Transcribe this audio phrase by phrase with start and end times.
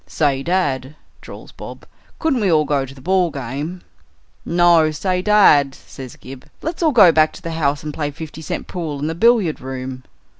[0.07, 1.85] "Say, dad," drawls Bob,
[2.17, 3.81] "couldn't we all go to the ball game?"
[4.43, 4.89] "No.
[4.89, 8.65] Say, dad," says Gib, "let's all go back to the house and play five cent
[8.65, 10.01] pool in the billiard room."